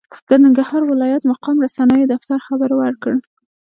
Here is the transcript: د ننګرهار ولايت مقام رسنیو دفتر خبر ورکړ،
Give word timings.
د 0.29 0.31
ننګرهار 0.43 0.81
ولايت 0.91 1.23
مقام 1.31 1.55
رسنیو 1.65 2.09
دفتر 2.13 2.37
خبر 2.47 2.69
ورکړ، 2.81 3.13